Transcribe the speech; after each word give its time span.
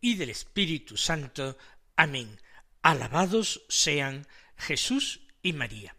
y 0.00 0.14
del 0.16 0.30
Espíritu 0.30 0.96
Santo. 0.96 1.56
Amén. 1.96 2.40
Alabados 2.82 3.64
sean 3.68 4.26
Jesús 4.56 5.20
y 5.42 5.52
María. 5.52 5.96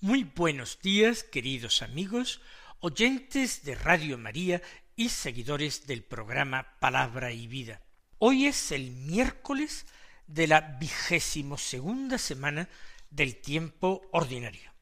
Muy 0.00 0.24
buenos 0.24 0.80
días, 0.80 1.22
queridos 1.22 1.82
amigos, 1.82 2.40
oyentes 2.80 3.64
de 3.64 3.74
Radio 3.74 4.18
María 4.18 4.62
y 4.96 5.10
seguidores 5.10 5.86
del 5.86 6.02
programa 6.02 6.78
Palabra 6.80 7.32
y 7.32 7.46
Vida. 7.46 7.82
Hoy 8.18 8.46
es 8.46 8.72
el 8.72 8.90
miércoles 8.90 9.86
de 10.26 10.46
la 10.46 10.60
vigésimo 10.60 11.58
segunda 11.58 12.18
semana 12.18 12.68
del 13.10 13.40
tiempo 13.40 14.08
ordinario. 14.12 14.72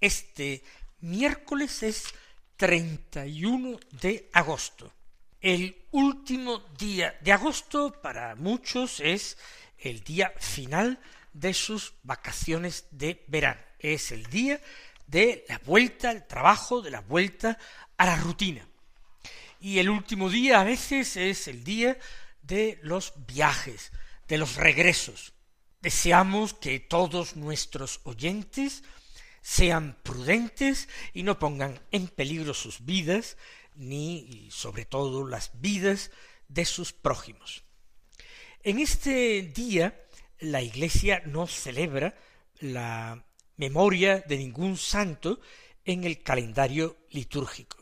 Este 0.00 0.62
miércoles 1.00 1.82
es 1.82 2.04
31 2.56 3.78
de 4.00 4.28
agosto 4.32 4.92
el 5.40 5.86
último 5.92 6.58
día 6.78 7.18
de 7.22 7.32
agosto 7.32 8.00
para 8.02 8.34
muchos 8.36 9.00
es 9.00 9.38
el 9.78 10.00
día 10.04 10.32
final 10.38 11.00
de 11.32 11.54
sus 11.54 11.94
vacaciones 12.02 12.86
de 12.90 13.24
verano. 13.28 13.60
Es 13.78 14.12
el 14.12 14.26
día 14.26 14.60
de 15.06 15.44
la 15.48 15.58
vuelta 15.64 16.10
al 16.10 16.26
trabajo, 16.26 16.82
de 16.82 16.90
la 16.90 17.00
vuelta 17.00 17.58
a 17.96 18.06
la 18.06 18.16
rutina. 18.16 18.66
Y 19.60 19.78
el 19.78 19.88
último 19.88 20.28
día 20.28 20.60
a 20.60 20.64
veces 20.64 21.16
es 21.16 21.48
el 21.48 21.64
día 21.64 21.98
de 22.42 22.78
los 22.82 23.12
viajes, 23.26 23.92
de 24.28 24.38
los 24.38 24.56
regresos. 24.56 25.32
Deseamos 25.80 26.52
que 26.52 26.80
todos 26.80 27.36
nuestros 27.36 28.00
oyentes 28.04 28.82
sean 29.42 29.96
prudentes 30.02 30.88
y 31.14 31.22
no 31.22 31.38
pongan 31.38 31.80
en 31.90 32.08
peligro 32.08 32.52
sus 32.52 32.84
vidas 32.84 33.38
ni 33.80 34.48
sobre 34.50 34.84
todo 34.84 35.26
las 35.26 35.60
vidas 35.60 36.10
de 36.48 36.64
sus 36.64 36.92
prójimos. 36.92 37.64
En 38.62 38.78
este 38.78 39.42
día 39.42 40.06
la 40.38 40.62
Iglesia 40.62 41.22
no 41.26 41.46
celebra 41.46 42.14
la 42.60 43.24
memoria 43.56 44.20
de 44.20 44.36
ningún 44.36 44.76
santo 44.76 45.40
en 45.84 46.04
el 46.04 46.22
calendario 46.22 46.98
litúrgico. 47.10 47.78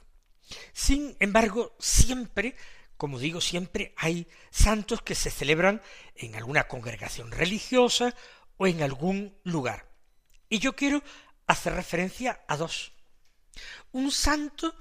Sin 0.73 1.17
embargo, 1.21 1.77
siempre, 1.79 2.57
como 2.97 3.19
digo, 3.19 3.41
siempre 3.41 3.93
hay 3.97 4.27
santos 4.51 5.03
que 5.03 5.15
se 5.15 5.31
celebran 5.31 5.83
en 6.15 6.37
alguna 6.37 6.69
congregación 6.69 7.31
religiosa 7.31 8.15
o 8.57 8.67
en 8.67 8.83
algún 8.83 9.37
lugar. 9.45 9.91
Y 10.49 10.59
yo 10.59 10.75
quiero 10.75 11.03
hacer 11.47 11.75
referencia 11.75 12.45
a 12.49 12.57
dos. 12.57 12.93
Un 13.93 14.11
santo 14.11 14.75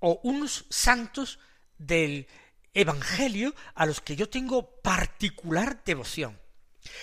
o 0.00 0.20
unos 0.24 0.66
santos 0.70 1.38
del 1.78 2.26
Evangelio 2.74 3.54
a 3.74 3.86
los 3.86 4.00
que 4.00 4.16
yo 4.16 4.28
tengo 4.28 4.80
particular 4.80 5.82
devoción. 5.84 6.40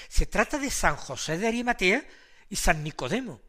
Se 0.07 0.25
trata 0.25 0.59
de 0.59 0.69
San 0.69 0.95
José 0.95 1.37
de 1.37 1.47
Arimatea 1.47 2.07
y 2.49 2.55
San 2.55 2.83
Nicodemo, 2.83 3.41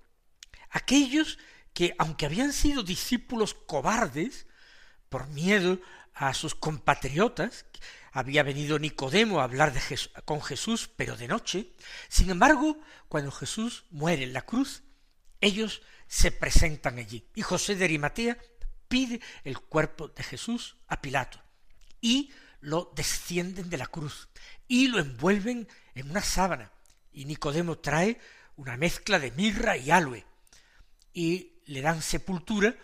aquellos 0.71 1.39
que, 1.73 1.95
aunque 1.99 2.27
habían 2.27 2.53
sido 2.53 2.83
discípulos 2.83 3.55
cobardes, 3.55 4.47
por 5.09 5.29
miedo 5.29 5.81
a 6.15 6.35
sus 6.35 6.55
compatriotas, 6.55 7.65
había 8.13 8.43
venido 8.43 8.79
Nicodemo 8.79 9.41
a 9.41 9.45
hablar 9.45 9.73
con 10.25 10.43
Jesús, 10.43 10.91
pero 10.97 11.17
de 11.17 11.29
noche, 11.29 11.73
sin 12.09 12.31
embargo, 12.31 12.79
cuando 13.09 13.31
Jesús 13.31 13.85
muere 13.91 14.25
en 14.25 14.33
la 14.33 14.43
cruz, 14.43 14.83
ellos 15.41 15.83
se 16.09 16.33
presentan 16.33 16.99
allí. 16.99 17.29
Y 17.35 17.43
José 17.43 17.77
de 17.77 17.85
Arimatea 17.85 18.39
pide 18.89 19.21
el 19.45 19.59
cuerpo 19.61 20.09
de 20.09 20.23
Jesús 20.23 20.77
a 20.89 21.01
Pilato 21.01 21.41
y 22.01 22.33
lo 22.61 22.93
descienden 22.97 23.71
de 23.71 23.79
la 23.79 23.87
cruz 23.87 24.29
y 24.67 24.89
lo 24.89 24.99
envuelven 24.99 25.69
en 25.95 26.11
una 26.11 26.23
sábana 26.23 26.73
y 27.13 27.25
Nicodemo 27.25 27.79
trae 27.79 28.19
una 28.57 28.77
mezcla 28.77 29.19
de 29.19 29.31
mirra 29.33 29.77
y 29.77 29.91
aloe 29.91 30.25
y 31.13 31.63
le 31.67 31.81
dan 31.81 32.03
sepultura 32.03 32.75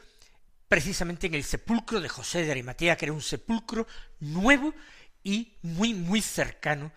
precisamente 0.69 1.27
en 1.27 1.35
el 1.35 1.45
sepulcro 1.45 2.01
de 2.01 2.09
José 2.09 2.45
de 2.45 2.51
Arimatea, 2.51 2.97
que 2.97 3.07
era 3.07 3.13
un 3.13 3.23
sepulcro 3.23 3.87
nuevo 4.21 4.75
y 5.23 5.57
muy, 5.63 5.95
muy 5.95 6.21
cercano 6.21 6.93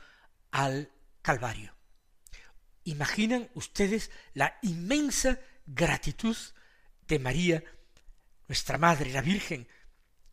al 0.51 0.91
Calvario. 1.22 1.74
Imaginan 2.84 3.50
ustedes 3.53 4.12
la 4.34 4.57
inmensa 4.62 5.39
gratitud 5.66 6.35
de 7.07 7.19
María 7.19 7.63
nuestra 8.47 8.77
Madre, 8.77 9.11
la 9.11 9.21
Virgen, 9.21 9.67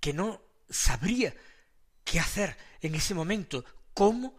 que 0.00 0.12
no 0.12 0.42
sabría 0.68 1.34
qué 2.04 2.20
hacer 2.20 2.56
en 2.80 2.94
ese 2.94 3.14
momento, 3.14 3.64
cómo 3.92 4.36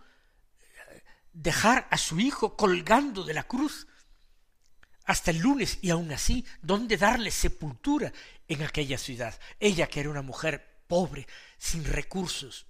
eh, 0.59 1.03
dejar 1.33 1.87
a 1.91 1.97
su 1.97 2.19
hijo 2.19 2.55
colgando 2.55 3.23
de 3.23 3.33
la 3.33 3.43
cruz 3.43 3.87
hasta 5.05 5.31
el 5.31 5.37
lunes 5.37 5.79
y 5.81 5.89
aún 5.91 6.11
así, 6.11 6.45
¿dónde 6.61 6.97
darle 6.97 7.31
sepultura 7.31 8.11
en 8.47 8.63
aquella 8.63 8.97
ciudad? 8.97 9.39
Ella 9.59 9.87
que 9.87 9.99
era 9.99 10.09
una 10.09 10.21
mujer 10.21 10.83
pobre, 10.87 11.27
sin 11.57 11.85
recursos. 11.85 12.65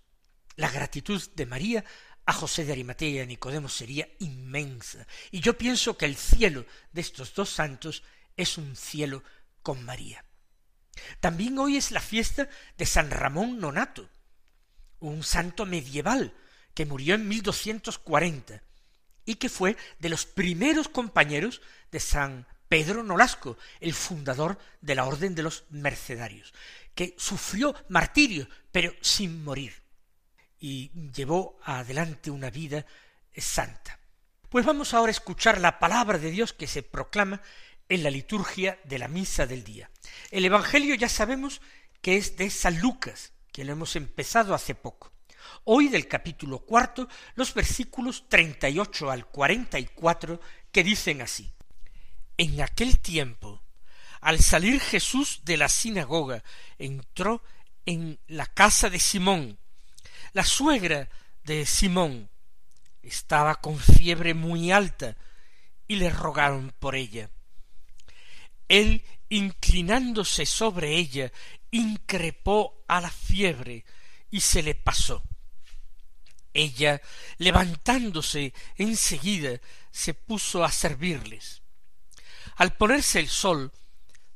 La 0.56 0.70
gratitud 0.70 1.22
de 1.36 1.46
María 1.46 1.86
a 2.26 2.34
José 2.34 2.66
de 2.66 2.72
Arimatea 2.72 3.10
y 3.10 3.20
a 3.20 3.26
Nicodemo 3.26 3.70
sería 3.70 4.08
inmensa. 4.20 5.06
Y 5.32 5.40
yo 5.40 5.58
pienso 5.58 5.98
que 5.98 6.06
el 6.06 6.16
cielo 6.16 6.66
de 6.92 7.02
estos 7.02 7.34
dos 7.34 7.50
santos 7.50 8.04
es 8.36 8.58
un 8.58 8.76
cielo 8.76 9.24
con 9.62 9.84
María. 9.84 10.25
También 11.20 11.58
hoy 11.60 11.78
es 11.78 11.92
la 11.92 12.00
fiesta 12.00 12.50
de 12.78 12.86
San 12.86 13.12
Ramón 13.12 13.60
Nonato, 13.60 14.10
un 15.00 15.24
santo 15.24 15.66
medieval 15.66 16.34
que 16.74 16.86
murió 16.86 17.16
en 17.16 17.28
1240 17.28 18.62
y 19.26 19.36
que 19.36 19.50
fue 19.50 19.76
de 20.00 20.10
los 20.10 20.26
primeros 20.26 20.88
compañeros 20.88 21.62
de 21.92 22.00
San 22.00 22.48
Pedro 22.68 23.04
Nolasco, 23.04 23.58
el 23.80 23.94
fundador 23.94 24.58
de 24.82 24.96
la 24.96 25.06
Orden 25.06 25.36
de 25.36 25.44
los 25.44 25.66
Mercedarios, 25.70 26.54
que 26.94 27.16
sufrió 27.18 27.76
martirio, 27.90 28.48
pero 28.72 28.94
sin 29.02 29.44
morir, 29.44 29.74
y 30.60 30.92
llevó 31.12 31.60
adelante 31.64 32.32
una 32.32 32.50
vida 32.50 32.86
santa. 33.36 34.00
Pues 34.50 34.66
vamos 34.66 34.94
ahora 34.94 35.10
a 35.10 35.12
escuchar 35.12 35.60
la 35.60 35.80
palabra 35.80 36.18
de 36.18 36.32
Dios 36.32 36.54
que 36.54 36.68
se 36.68 36.84
proclama 36.84 37.42
en 37.90 38.04
la 38.04 38.10
liturgia 38.10 38.80
de 38.84 39.00
la 39.00 39.08
misa 39.08 39.46
del 39.46 39.64
día. 39.64 39.90
El 40.32 40.46
Evangelio 40.46 40.96
ya 40.96 41.10
sabemos 41.10 41.62
que 42.02 42.18
es 42.18 42.38
de 42.38 42.50
San 42.50 42.80
Lucas, 42.80 43.34
que 43.52 43.64
lo 43.64 43.74
hemos 43.74 43.96
empezado 43.96 44.54
hace 44.54 44.76
poco. 44.76 45.12
Hoy 45.64 45.90
del 45.90 46.08
capítulo 46.08 46.60
cuarto, 46.60 47.08
los 47.36 47.54
versículos 47.54 48.28
treinta 48.30 48.70
y 48.70 48.80
ocho 48.80 49.10
al 49.10 49.28
cuarenta 49.28 49.80
y 49.80 49.86
cuatro, 49.86 50.40
que 50.72 50.84
dicen 50.84 51.22
así. 51.22 51.52
En 52.38 52.62
aquel 52.62 53.00
tiempo, 53.00 53.64
al 54.22 54.40
salir 54.40 54.80
Jesús 54.80 55.42
de 55.44 55.58
la 55.58 55.70
sinagoga, 55.70 56.44
entró 56.78 57.44
en 57.86 58.20
la 58.28 58.48
casa 58.48 58.90
de 58.90 59.00
Simón. 59.00 59.60
La 60.34 60.44
suegra 60.44 61.10
de 61.44 61.66
Simón 61.66 62.30
estaba 63.02 63.56
con 63.62 63.78
fiebre 63.78 64.34
muy 64.34 64.72
alta 64.72 65.16
y 65.88 65.96
le 65.96 66.10
rogaron 66.10 66.74
por 66.80 66.96
ella. 66.96 67.30
Él, 68.68 69.04
inclinándose 69.30 70.46
sobre 70.46 70.96
ella, 70.96 71.32
increpó 71.72 72.84
a 72.88 73.02
la 73.02 73.10
fiebre 73.10 73.86
y 74.32 74.42
se 74.42 74.64
le 74.64 74.76
pasó. 74.76 75.24
Ella, 76.54 77.02
levantándose 77.38 78.54
enseguida, 78.78 79.60
se 79.92 80.14
puso 80.14 80.64
a 80.64 80.72
servirles. 80.72 81.62
Al 82.56 82.74
ponerse 82.74 83.20
el 83.20 83.28
sol, 83.28 83.74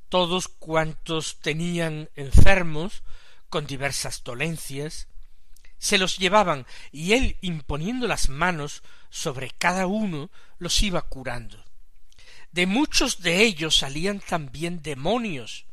todos 0.10 0.48
cuantos 0.48 1.40
tenían 1.40 2.10
enfermos 2.16 3.04
con 3.48 3.68
diversas 3.68 4.24
dolencias, 4.24 5.08
se 5.78 5.98
los 5.98 6.18
llevaban 6.18 6.68
y 6.92 7.14
él 7.14 7.38
imponiendo 7.42 8.06
las 8.08 8.28
manos 8.28 8.84
sobre 9.10 9.52
cada 9.52 9.88
uno 9.88 10.30
los 10.58 10.84
iba 10.84 11.02
curando. 11.04 11.64
De 12.52 12.66
muchos 12.66 13.22
de 13.22 13.44
ellos 13.44 13.78
salían 13.78 14.20
también 14.20 14.82
demonios, 14.82 15.66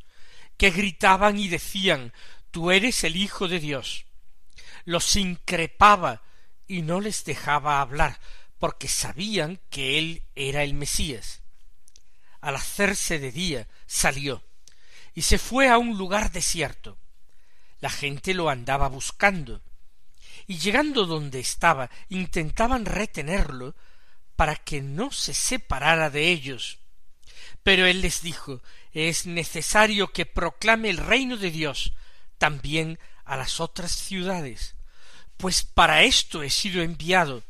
que 0.56 0.70
gritaban 0.70 1.38
y 1.38 1.48
decían 1.48 2.12
Tú 2.50 2.70
eres 2.70 3.04
el 3.04 3.16
Hijo 3.16 3.48
de 3.48 3.60
Dios. 3.60 4.06
Los 4.84 5.16
increpaba 5.16 6.22
y 6.66 6.82
no 6.82 7.00
les 7.00 7.24
dejaba 7.24 7.80
hablar, 7.80 8.18
porque 8.58 8.88
sabían 8.88 9.60
que 9.70 9.98
él 9.98 10.22
era 10.34 10.62
el 10.62 10.74
Mesías. 10.74 11.42
Al 12.40 12.56
hacerse 12.56 13.18
de 13.18 13.32
día 13.32 13.68
salió, 13.86 14.42
y 15.14 15.22
se 15.22 15.38
fue 15.38 15.68
a 15.68 15.78
un 15.78 15.96
lugar 15.98 16.30
desierto. 16.32 16.98
La 17.80 17.90
gente 17.90 18.34
lo 18.34 18.48
andaba 18.48 18.88
buscando, 18.88 19.62
y 20.46 20.58
llegando 20.58 21.06
donde 21.06 21.40
estaba 21.40 21.90
intentaban 22.08 22.86
retenerlo 22.86 23.74
para 24.36 24.56
que 24.56 24.80
no 24.82 25.10
se 25.10 25.34
separara 25.34 26.10
de 26.10 26.30
ellos. 26.30 26.78
Pero 27.62 27.86
él 27.86 28.02
les 28.02 28.22
dijo 28.22 28.62
es 28.92 29.26
necesario 29.26 30.12
que 30.12 30.24
proclame 30.24 30.88
el 30.88 30.96
reino 30.96 31.36
de 31.36 31.50
Dios 31.50 31.92
también 32.38 32.98
a 33.24 33.36
las 33.36 33.60
otras 33.60 33.92
ciudades, 33.92 34.74
pues 35.36 35.64
para 35.64 36.02
esto 36.02 36.42
he 36.42 36.48
sido 36.48 36.82
enviado, 36.82 37.42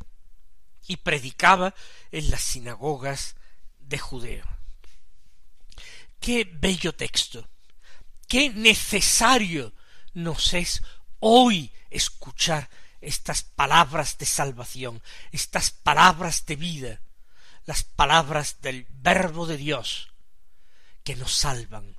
y 0.89 0.97
predicaba 0.97 1.75
en 2.11 2.31
las 2.31 2.43
sinagogas 2.43 3.37
de 3.79 3.99
Judeo. 3.99 4.45
Qué 6.19 6.51
bello 6.51 6.95
texto, 6.95 7.49
qué 8.27 8.51
necesario 8.51 9.73
nos 10.15 10.53
es 10.55 10.83
hoy 11.21 11.71
escuchar 11.91 12.69
estas 13.07 13.45
palabras 13.45 14.19
de 14.19 14.27
salvación, 14.27 15.03
estas 15.31 15.71
palabras 15.71 16.45
de 16.45 16.57
vida, 16.57 17.01
las 17.65 17.85
palabras 17.85 18.61
del 18.61 18.87
Verbo 18.91 19.47
de 19.47 19.57
Dios, 19.57 20.13
que 21.05 21.15
nos 21.15 21.33
salvan. 21.33 21.97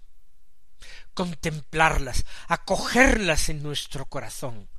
Contemplarlas, 1.13 2.25
acogerlas 2.47 3.49
en 3.49 3.63
nuestro 3.63 4.05
corazón, 4.05 4.69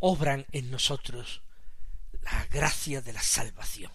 obran 0.00 0.46
en 0.52 0.70
nosotros 0.70 1.42
la 2.22 2.44
gracia 2.46 3.00
de 3.00 3.12
la 3.12 3.22
salvación. 3.22 3.92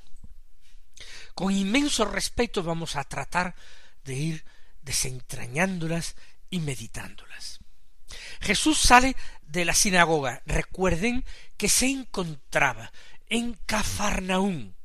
Con 1.36 1.52
inmenso 1.52 2.06
respeto 2.06 2.64
vamos 2.64 2.96
a 2.96 3.04
tratar 3.04 3.56
de 4.04 4.14
ir 4.16 4.46
desentrañándolas 4.82 6.16
y 6.50 6.60
meditándolas. 6.60 7.61
Jesús 8.42 8.78
sale 8.80 9.16
de 9.42 9.66
la 9.66 9.74
sinagoga. 9.74 10.42
Recuerden 10.46 11.26
que 11.58 11.70
se 11.70 11.88
encontraba 11.88 12.92
en 13.28 13.54
Cafarnaún. 13.66 14.76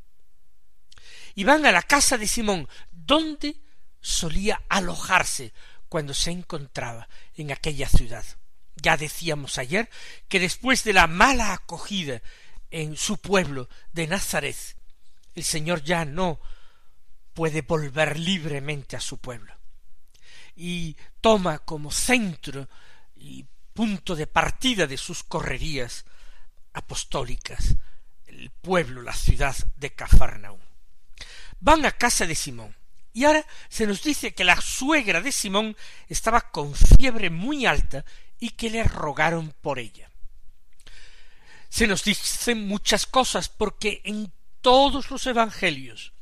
Y 1.34 1.44
van 1.44 1.66
a 1.66 1.72
la 1.72 1.82
casa 1.82 2.16
de 2.16 2.26
Simón, 2.26 2.68
donde 2.90 3.56
solía 4.00 4.62
alojarse 4.68 5.52
cuando 5.88 6.14
se 6.14 6.30
encontraba 6.30 7.08
en 7.34 7.52
aquella 7.52 7.88
ciudad. 7.88 8.24
Ya 8.76 8.96
decíamos 8.96 9.58
ayer 9.58 9.88
que 10.28 10.40
después 10.40 10.84
de 10.84 10.92
la 10.92 11.06
mala 11.06 11.52
acogida 11.52 12.22
en 12.70 12.96
su 12.96 13.18
pueblo 13.18 13.68
de 13.92 14.06
Nazaret, 14.06 14.56
el 15.34 15.44
Señor 15.44 15.82
ya 15.82 16.04
no 16.04 16.40
puede 17.34 17.62
volver 17.62 18.18
libremente 18.18 18.96
a 18.96 19.00
su 19.00 19.18
pueblo. 19.18 19.54
Y 20.54 20.96
toma 21.20 21.58
como 21.58 21.90
centro 21.90 22.68
y 23.16 23.46
punto 23.72 24.14
de 24.16 24.26
partida 24.26 24.86
de 24.86 24.96
sus 24.96 25.22
correrías 25.22 26.04
apostólicas 26.72 27.76
el 28.26 28.50
pueblo, 28.50 29.02
la 29.02 29.14
ciudad 29.14 29.56
de 29.76 29.94
Cafarnaúm. 29.94 30.60
Van 31.60 31.84
a 31.86 31.92
casa 31.92 32.26
de 32.26 32.34
Simón. 32.34 32.76
Y 33.12 33.24
ahora 33.24 33.46
se 33.68 33.86
nos 33.86 34.02
dice 34.02 34.34
que 34.34 34.44
la 34.44 34.60
suegra 34.60 35.22
de 35.22 35.32
Simón 35.32 35.76
estaba 36.08 36.50
con 36.50 36.74
fiebre 36.74 37.30
muy 37.30 37.64
alta 37.64 38.04
y 38.38 38.50
que 38.50 38.68
le 38.68 38.84
rogaron 38.84 39.54
por 39.62 39.78
ella. 39.78 40.10
Se 41.70 41.86
nos 41.86 42.04
dicen 42.04 42.68
muchas 42.68 43.06
cosas 43.06 43.48
porque 43.48 44.02
en 44.04 44.32
todos 44.60 45.10
los 45.10 45.26
evangelios 45.26 46.12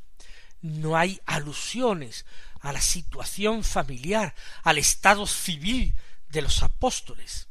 no 0.61 0.97
hay 0.97 1.21
alusiones 1.27 2.27
a 2.61 2.73
la 2.73 2.81
situación 2.81 3.65
familiar, 3.65 4.35
al 4.63 4.79
estado 4.79 5.27
civil 5.27 5.95
de 6.35 6.43
los 6.43 6.63
apóstoles. 6.63 7.49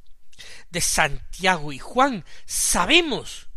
De 0.69 0.81
Santiago 0.81 1.71
y 1.71 1.79
Juan 1.79 2.25
sabemos 2.45 3.47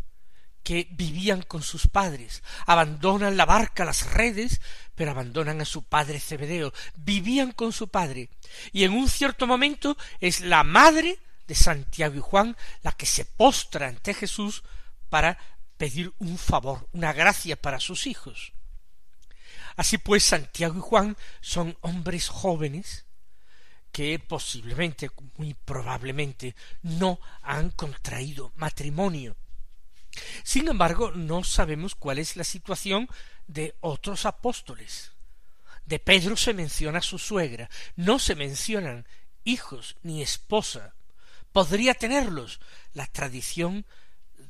que 0.63 0.89
vivían 0.91 1.43
con 1.43 1.63
sus 1.63 1.87
padres, 1.87 2.43
abandonan 2.67 3.37
la 3.37 3.45
barca, 3.45 3.85
las 3.85 4.13
redes, 4.13 4.61
pero 4.95 5.11
abandonan 5.11 5.61
a 5.61 5.65
su 5.65 5.85
padre 5.85 6.19
Cebedeo, 6.19 6.73
vivían 6.97 7.53
con 7.53 7.73
su 7.73 7.89
padre, 7.89 8.31
y 8.73 8.85
en 8.85 8.93
un 8.93 9.09
cierto 9.09 9.47
momento 9.47 9.97
es 10.21 10.41
la 10.41 10.65
madre 10.65 11.19
de 11.47 11.55
Santiago 11.55 12.17
y 12.17 12.21
Juan 12.21 12.57
la 12.83 12.93
que 12.93 13.07
se 13.07 13.25
postra 13.25 13.87
ante 13.87 14.15
Jesús 14.15 14.65
para 15.09 15.39
pedir 15.77 16.13
un 16.19 16.39
favor, 16.39 16.89
una 16.93 17.13
gracia 17.13 17.61
para 17.61 17.79
sus 17.79 18.07
hijos. 18.07 18.53
Así 19.77 19.99
pues, 19.99 20.25
Santiago 20.25 20.79
y 20.79 20.81
Juan 20.81 21.17
son 21.41 21.77
hombres 21.81 22.29
jóvenes 22.29 23.06
que 23.97 24.19
posiblemente, 24.19 25.09
muy 25.39 25.55
probablemente, 25.55 26.55
no 26.83 27.19
han 27.41 27.71
contraído 27.71 28.53
matrimonio. 28.57 29.35
Sin 30.45 30.69
embargo, 30.69 31.13
no 31.13 31.43
sabemos 31.45 31.95
cuál 31.95 32.19
es 32.19 32.37
la 32.37 32.45
situación 32.45 33.09
de 33.47 33.75
otros 33.81 34.27
apóstoles. 34.27 35.13
De 35.87 35.99
Pedro 35.99 36.37
se 36.37 36.53
menciona 36.53 37.01
su 37.01 37.19
suegra, 37.19 37.71
no 37.95 38.19
se 38.19 38.35
mencionan 38.35 39.07
hijos 39.45 39.97
ni 40.03 40.21
esposa 40.21 40.93
podría 41.57 41.95
tenerlos. 41.95 42.61
La 42.93 43.07
tradición 43.07 43.87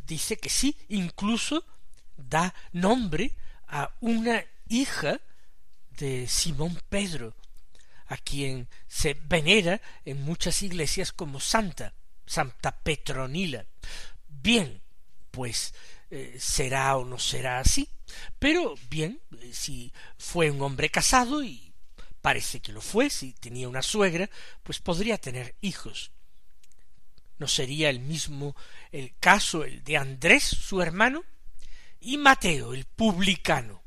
dice 0.09 0.39
que 0.39 0.49
sí, 0.49 0.77
incluso 0.89 1.65
da 2.17 2.53
nombre 2.73 3.37
a 3.69 3.95
una 4.01 4.45
hija 4.69 5.21
de 5.91 6.27
Simón 6.27 6.83
Pedro, 6.89 7.37
a 8.09 8.17
quien 8.17 8.69
se 8.87 9.15
venera 9.15 9.81
en 10.05 10.23
muchas 10.23 10.63
iglesias 10.63 11.13
como 11.13 11.41
santa, 11.41 11.95
Santa 12.27 12.73
Petronila. 12.83 13.67
Bien, 14.29 14.83
pues 15.31 15.75
eh, 16.11 16.37
será 16.39 16.97
o 16.97 17.05
no 17.05 17.19
será 17.19 17.59
así, 17.59 17.89
pero 18.39 18.75
bien, 18.89 19.21
eh, 19.41 19.51
si 19.53 19.93
fue 20.19 20.51
un 20.51 20.63
hombre 20.63 20.91
casado 20.91 21.43
y 21.43 21.73
parece 22.21 22.61
que 22.61 22.73
lo 22.73 22.81
fue, 22.81 23.11
si 23.11 23.33
tenía 23.35 23.69
una 23.69 23.83
suegra, 23.83 24.31
pues 24.63 24.79
podría 24.81 25.19
tener 25.19 25.55
hijos. 25.61 26.11
¿No 27.39 27.49
sería 27.49 27.91
el 27.91 28.01
mismo 28.01 28.57
el 28.93 29.15
caso 29.19 29.65
el 29.65 29.85
de 29.85 29.97
Andrés, 29.97 30.45
su 30.45 30.81
hermano? 30.81 31.25
Y 32.01 32.17
Mateo, 32.17 32.73
el 32.73 32.85
publicano, 32.85 33.83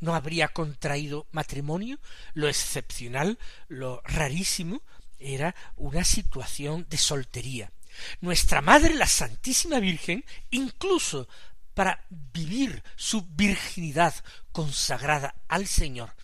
¿no 0.00 0.14
habría 0.14 0.48
contraído 0.48 1.26
matrimonio? 1.32 1.98
Lo 2.34 2.48
excepcional, 2.48 3.38
lo 3.68 4.02
rarísimo, 4.04 4.82
era 5.18 5.54
una 5.76 6.04
situación 6.04 6.86
de 6.88 6.98
soltería. 6.98 7.72
Nuestra 8.20 8.60
Madre, 8.60 8.94
la 8.94 9.06
Santísima 9.06 9.80
Virgen, 9.80 10.24
incluso 10.50 11.28
para 11.74 12.04
vivir 12.08 12.82
su 12.96 13.22
virginidad 13.22 14.14
consagrada 14.52 15.34
al 15.48 15.66
Señor, 15.66 16.14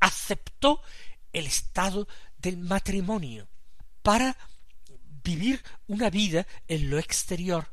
aceptó 0.00 0.82
el 1.32 1.46
estado 1.46 2.08
del 2.38 2.58
matrimonio 2.58 3.48
para 4.02 4.36
vivir 5.22 5.62
una 5.88 6.10
vida 6.10 6.46
en 6.68 6.88
lo 6.88 6.98
exterior, 6.98 7.72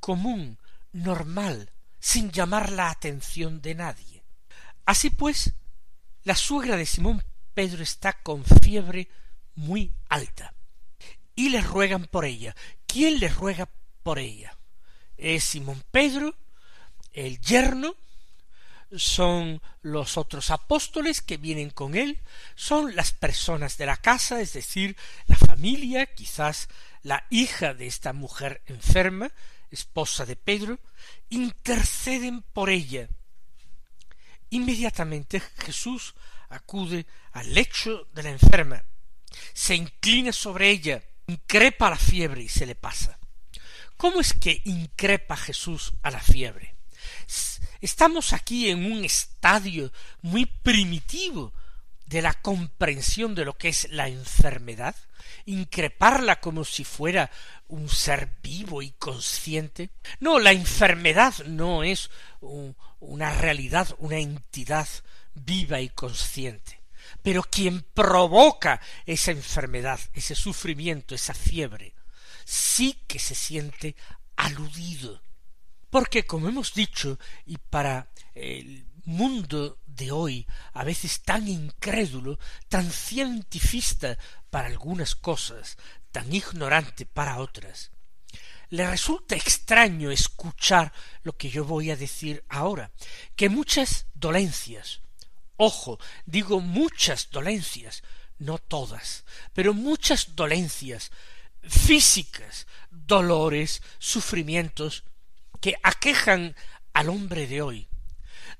común, 0.00 0.58
normal, 0.92 1.70
sin 2.00 2.30
llamar 2.30 2.70
la 2.70 2.90
atención 2.90 3.60
de 3.60 3.74
nadie. 3.74 4.15
Así 4.86 5.10
pues, 5.10 5.52
la 6.22 6.36
suegra 6.36 6.76
de 6.76 6.86
Simón 6.86 7.22
Pedro 7.54 7.82
está 7.82 8.14
con 8.14 8.44
fiebre 8.44 9.08
muy 9.54 9.92
alta 10.08 10.54
y 11.34 11.50
le 11.50 11.60
ruegan 11.60 12.06
por 12.06 12.24
ella. 12.24 12.54
¿Quién 12.86 13.18
le 13.18 13.28
ruega 13.28 13.68
por 14.02 14.18
ella? 14.18 14.56
Es 15.16 15.44
Simón 15.44 15.82
Pedro, 15.90 16.34
el 17.12 17.40
yerno, 17.40 17.96
son 18.94 19.60
los 19.82 20.16
otros 20.16 20.50
apóstoles 20.50 21.20
que 21.20 21.36
vienen 21.36 21.70
con 21.70 21.96
él, 21.96 22.20
son 22.54 22.94
las 22.94 23.12
personas 23.12 23.76
de 23.78 23.86
la 23.86 23.96
casa, 23.96 24.40
es 24.40 24.52
decir, 24.52 24.96
la 25.26 25.36
familia, 25.36 26.06
quizás 26.06 26.68
la 27.02 27.26
hija 27.30 27.74
de 27.74 27.86
esta 27.86 28.12
mujer 28.12 28.62
enferma, 28.66 29.32
esposa 29.70 30.24
de 30.24 30.36
Pedro, 30.36 30.78
interceden 31.28 32.42
por 32.42 32.70
ella. 32.70 33.08
Inmediatamente 34.50 35.40
Jesús 35.40 36.14
acude 36.48 37.06
al 37.32 37.52
lecho 37.52 38.08
de 38.14 38.22
la 38.22 38.30
enferma, 38.30 38.84
se 39.52 39.74
inclina 39.74 40.32
sobre 40.32 40.70
ella, 40.70 41.02
increpa 41.26 41.90
la 41.90 41.96
fiebre 41.96 42.42
y 42.42 42.48
se 42.48 42.66
le 42.66 42.74
pasa. 42.74 43.18
¿Cómo 43.96 44.20
es 44.20 44.34
que 44.34 44.62
increpa 44.64 45.36
Jesús 45.36 45.92
a 46.02 46.10
la 46.10 46.22
Estamos 47.80 48.32
aquí 48.32 48.68
en 48.68 48.90
un 48.90 49.04
estadio 49.04 49.92
muy 50.22 50.46
primitivo 50.46 51.52
de 52.06 52.22
la 52.22 52.34
comprensión 52.34 53.34
de 53.34 53.44
lo 53.44 53.56
que 53.56 53.68
es 53.68 53.88
la 53.90 54.08
enfermedad, 54.08 54.94
increparla 55.44 56.40
como 56.40 56.64
si 56.64 56.84
fuera 56.84 57.30
un 57.68 57.88
ser 57.88 58.30
vivo 58.42 58.82
y 58.82 58.92
consciente. 58.92 59.90
No, 60.20 60.38
la 60.38 60.52
enfermedad 60.52 61.34
no 61.46 61.82
es 61.82 62.10
una 63.06 63.32
realidad, 63.32 63.88
una 63.98 64.18
entidad 64.18 64.88
viva 65.34 65.80
y 65.80 65.88
consciente. 65.88 66.80
Pero 67.22 67.42
quien 67.42 67.82
provoca 67.82 68.80
esa 69.04 69.30
enfermedad, 69.30 70.00
ese 70.12 70.34
sufrimiento, 70.34 71.14
esa 71.14 71.34
fiebre, 71.34 71.94
sí 72.44 73.02
que 73.06 73.18
se 73.18 73.34
siente 73.34 73.96
aludido. 74.36 75.22
Porque, 75.90 76.26
como 76.26 76.48
hemos 76.48 76.74
dicho, 76.74 77.18
y 77.44 77.58
para 77.58 78.10
el 78.34 78.86
mundo 79.04 79.78
de 79.86 80.10
hoy, 80.10 80.46
a 80.72 80.84
veces 80.84 81.22
tan 81.22 81.48
incrédulo, 81.48 82.38
tan 82.68 82.90
cientifista 82.90 84.18
para 84.50 84.66
algunas 84.68 85.14
cosas, 85.14 85.78
tan 86.10 86.34
ignorante 86.34 87.06
para 87.06 87.38
otras, 87.38 87.92
le 88.70 88.88
resulta 88.88 89.36
extraño 89.36 90.10
escuchar 90.10 90.92
lo 91.22 91.36
que 91.36 91.50
yo 91.50 91.64
voy 91.64 91.90
a 91.90 91.96
decir 91.96 92.44
ahora, 92.48 92.90
que 93.36 93.48
muchas 93.48 94.06
dolencias, 94.14 95.00
ojo, 95.56 95.98
digo 96.24 96.60
muchas 96.60 97.30
dolencias, 97.30 98.02
no 98.38 98.58
todas, 98.58 99.24
pero 99.54 99.72
muchas 99.72 100.36
dolencias 100.36 101.10
físicas, 101.62 102.66
dolores, 102.90 103.82
sufrimientos, 103.98 105.04
que 105.60 105.74
aquejan 105.82 106.54
al 106.92 107.08
hombre 107.08 107.46
de 107.46 107.62
hoy, 107.62 107.88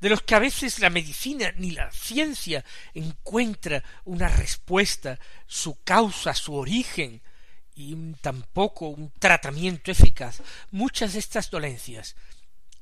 de 0.00 0.10
los 0.10 0.22
que 0.22 0.34
a 0.34 0.40
veces 0.40 0.78
la 0.78 0.90
medicina 0.90 1.52
ni 1.56 1.70
la 1.70 1.90
ciencia 1.90 2.64
encuentra 2.94 3.82
una 4.04 4.28
respuesta, 4.28 5.18
su 5.46 5.82
causa, 5.82 6.34
su 6.34 6.54
origen, 6.54 7.22
y 7.76 7.94
tampoco 8.22 8.88
un 8.88 9.12
tratamiento 9.18 9.90
eficaz, 9.90 10.42
muchas 10.70 11.12
de 11.12 11.18
estas 11.18 11.50
dolencias 11.50 12.16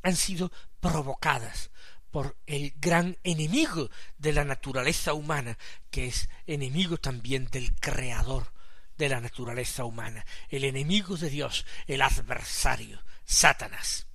han 0.02 0.14
sido 0.14 0.52
provocadas 0.80 1.70
por 2.12 2.36
el 2.46 2.72
gran 2.76 3.18
enemigo 3.24 3.90
de 4.18 4.32
la 4.32 4.44
naturaleza 4.44 5.12
humana, 5.12 5.58
que 5.90 6.06
es 6.06 6.28
enemigo 6.46 6.96
también 6.96 7.46
del 7.46 7.74
Creador 7.74 8.52
de 8.96 9.08
la 9.08 9.20
naturaleza 9.20 9.84
humana, 9.84 10.24
el 10.48 10.62
enemigo 10.62 11.16
de 11.16 11.28
Dios, 11.28 11.66
el 11.88 12.00
adversario, 12.00 13.02
Satanás. 13.24 14.06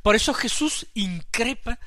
Por 0.00 0.16
eso 0.16 0.32
Jesús 0.32 0.86
increpa 0.94 1.78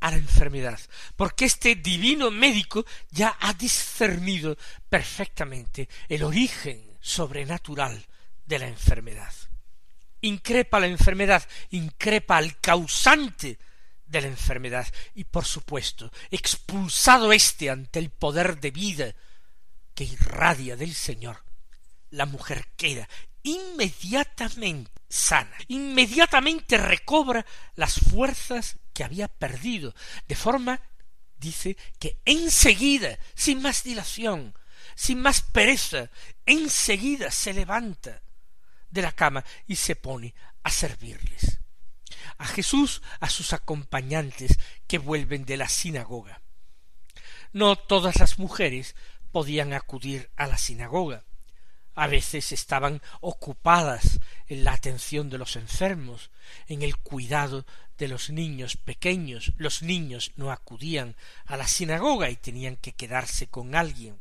a 0.00 0.10
la 0.10 0.18
enfermedad, 0.18 0.78
porque 1.16 1.46
este 1.46 1.74
divino 1.74 2.30
médico 2.30 2.84
ya 3.10 3.34
ha 3.40 3.54
discernido 3.54 4.58
perfectamente 4.90 5.88
el 6.10 6.22
origen 6.22 6.87
sobrenatural 7.08 8.06
de 8.46 8.58
la 8.58 8.68
enfermedad. 8.68 9.32
Increpa 10.20 10.80
la 10.80 10.86
enfermedad, 10.86 11.42
increpa 11.70 12.36
al 12.36 12.60
causante 12.60 13.58
de 14.06 14.20
la 14.20 14.26
enfermedad 14.28 14.86
y 15.14 15.24
por 15.24 15.44
supuesto, 15.44 16.10
expulsado 16.30 17.32
éste 17.32 17.70
ante 17.70 17.98
el 17.98 18.10
poder 18.10 18.60
de 18.60 18.70
vida 18.70 19.14
que 19.94 20.04
irradia 20.04 20.76
del 20.76 20.94
Señor, 20.94 21.44
la 22.10 22.26
mujer 22.26 22.68
queda 22.76 23.08
inmediatamente 23.42 24.90
sana, 25.08 25.56
inmediatamente 25.68 26.76
recobra 26.76 27.46
las 27.76 27.94
fuerzas 27.94 28.76
que 28.92 29.04
había 29.04 29.28
perdido, 29.28 29.94
de 30.26 30.34
forma, 30.34 30.80
dice, 31.38 31.76
que 31.98 32.18
enseguida, 32.26 33.18
sin 33.34 33.62
más 33.62 33.84
dilación, 33.84 34.54
sin 34.98 35.20
más 35.20 35.42
pereza, 35.42 36.10
enseguida 36.44 37.30
se 37.30 37.52
levanta 37.52 38.20
de 38.90 39.02
la 39.02 39.12
cama 39.12 39.44
y 39.68 39.76
se 39.76 39.94
pone 39.94 40.34
a 40.64 40.70
servirles. 40.70 41.60
A 42.38 42.46
Jesús, 42.46 43.00
a 43.20 43.30
sus 43.30 43.52
acompañantes 43.52 44.58
que 44.88 44.98
vuelven 44.98 45.44
de 45.44 45.56
la 45.56 45.68
sinagoga. 45.68 46.42
No 47.52 47.76
todas 47.76 48.16
las 48.18 48.40
mujeres 48.40 48.96
podían 49.30 49.72
acudir 49.72 50.30
a 50.36 50.48
la 50.48 50.58
sinagoga 50.58 51.24
a 51.98 52.06
veces 52.06 52.52
estaban 52.52 53.02
ocupadas 53.20 54.20
en 54.46 54.62
la 54.62 54.72
atención 54.72 55.30
de 55.30 55.38
los 55.38 55.56
enfermos, 55.56 56.30
en 56.68 56.82
el 56.82 56.96
cuidado 56.96 57.66
de 57.98 58.06
los 58.06 58.30
niños 58.30 58.76
pequeños. 58.76 59.52
Los 59.56 59.82
niños 59.82 60.30
no 60.36 60.52
acudían 60.52 61.16
a 61.44 61.56
la 61.56 61.66
sinagoga 61.66 62.30
y 62.30 62.36
tenían 62.36 62.76
que 62.76 62.92
quedarse 62.92 63.48
con 63.48 63.74
alguien. 63.74 64.20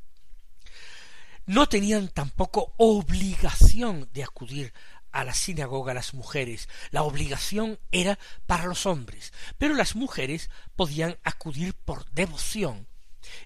No 1.48 1.68
tenían 1.70 2.10
tampoco 2.10 2.74
obligación 2.78 4.10
de 4.14 4.24
acudir 4.24 4.74
a 5.12 5.24
la 5.24 5.34
sinagoga 5.34 5.94
las 5.94 6.14
mujeres. 6.14 6.68
La 6.92 7.04
obligación 7.04 7.80
era 7.92 8.20
para 8.46 8.66
los 8.66 8.86
hombres, 8.86 9.34
pero 9.58 9.74
las 9.74 9.96
mujeres 9.96 10.50
podían 10.76 11.18
acudir 11.24 11.74
por 11.74 12.10
devoción 12.12 12.86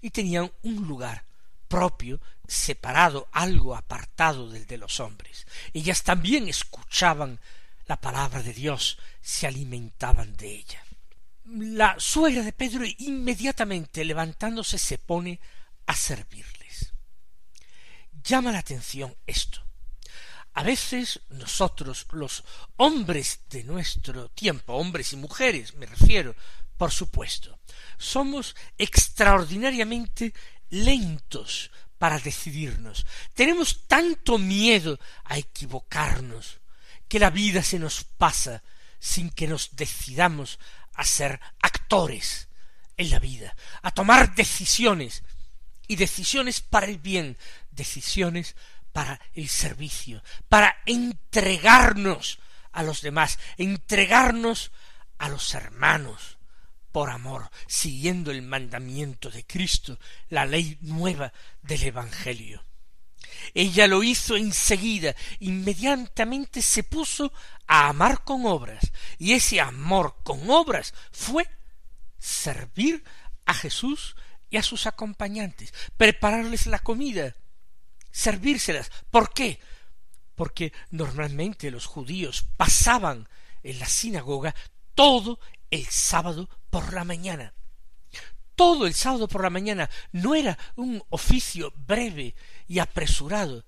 y 0.02 0.10
tenían 0.10 0.52
un 0.64 0.88
lugar 0.88 1.24
propio, 1.68 2.20
separado, 2.48 3.30
algo 3.32 3.76
apartado 3.76 4.50
del 4.50 4.66
de 4.66 4.78
los 4.78 5.00
hombres. 5.00 5.46
Ellas 5.72 6.04
también 6.04 6.50
escuchaban 6.50 7.40
la 7.86 8.02
palabra 8.02 8.42
de 8.42 8.54
Dios, 8.54 8.98
se 9.22 9.46
alimentaban 9.46 10.36
de 10.36 10.56
ella. 10.56 10.84
La 11.46 11.96
suegra 12.00 12.42
de 12.42 12.52
Pedro 12.52 12.84
inmediatamente 12.98 14.04
levantándose 14.04 14.78
se 14.78 14.98
pone 14.98 15.40
a 15.86 15.96
servirles. 15.96 16.94
Llama 18.24 18.52
la 18.52 18.60
atención 18.60 19.16
esto. 19.26 19.62
A 20.54 20.64
veces 20.64 21.22
nosotros, 21.30 22.08
los 22.12 22.44
hombres 22.78 23.42
de 23.50 23.64
nuestro 23.64 24.30
tiempo, 24.30 24.74
hombres 24.74 25.14
y 25.14 25.16
mujeres 25.16 25.74
me 25.76 25.86
refiero, 25.86 26.36
por 26.78 26.92
supuesto, 26.92 27.58
somos 27.98 28.56
extraordinariamente 28.78 30.34
lentos 30.70 31.72
para 31.98 32.20
decidirnos. 32.20 33.06
Tenemos 33.34 33.88
tanto 33.88 34.38
miedo 34.38 35.00
a 35.24 35.38
equivocarnos 35.38 36.60
que 37.08 37.20
la 37.20 37.30
vida 37.30 37.62
se 37.64 37.80
nos 37.80 38.04
pasa 38.04 38.64
sin 39.00 39.30
que 39.30 39.48
nos 39.48 39.76
decidamos 39.76 40.60
a 40.94 41.04
ser 41.06 41.40
actores 41.62 42.48
en 42.98 43.10
la 43.10 43.20
vida, 43.20 43.56
a 43.82 43.92
tomar 43.92 44.36
decisiones 44.36 45.24
y 45.88 45.96
decisiones 45.96 46.62
para 46.62 46.88
el 46.88 46.98
bien, 46.98 47.38
decisiones 47.72 48.56
para 48.92 49.20
el 49.34 49.48
servicio, 49.50 50.24
para 50.50 50.78
entregarnos 50.86 52.40
a 52.72 52.84
los 52.84 53.02
demás, 53.02 53.40
entregarnos 53.58 54.72
a 55.18 55.30
los 55.30 55.54
hermanos, 55.54 56.38
por 56.92 57.10
amor, 57.10 57.50
siguiendo 57.68 58.32
el 58.32 58.42
mandamiento 58.42 59.30
de 59.30 59.46
Cristo, 59.46 59.98
la 60.30 60.46
ley 60.46 60.78
nueva 60.82 61.32
del 61.62 61.84
Evangelio. 61.84 62.64
Ella 63.54 63.88
lo 63.88 64.04
hizo 64.04 64.36
enseguida, 64.36 65.16
inmediatamente 65.40 66.62
se 66.62 66.84
puso 66.84 67.32
a 67.66 67.88
amar 67.88 68.24
con 68.24 68.46
obras, 68.46 68.92
y 69.18 69.34
ese 69.34 69.62
amor 69.62 70.18
con 70.24 70.50
obras 70.50 70.94
fue 71.12 71.48
servir 72.20 73.04
a 73.46 73.54
Jesús 73.54 74.16
y 74.50 74.58
a 74.58 74.64
sus 74.64 74.86
acompañantes, 74.86 75.74
prepararles 75.98 76.68
la 76.68 76.80
comida, 76.80 77.36
servírselas. 78.12 78.92
¿Por 79.10 79.34
qué? 79.34 79.60
Porque 80.36 80.74
normalmente 80.90 81.72
los 81.72 81.86
judíos 81.86 82.46
pasaban 82.58 83.28
en 83.64 83.80
la 83.80 83.86
sinagoga 83.86 84.56
todo 84.96 85.40
el 85.70 85.86
sábado 85.88 86.50
por 86.70 86.94
la 86.94 87.04
mañana. 87.04 87.54
Todo 88.56 88.86
el 88.86 88.94
sábado 88.94 89.28
por 89.28 89.42
la 89.44 89.50
mañana 89.50 89.90
no 90.12 90.36
era 90.36 90.58
un 90.76 91.04
oficio 91.10 91.74
breve 91.76 92.36
y 92.68 92.80
apresurado. 92.80 93.66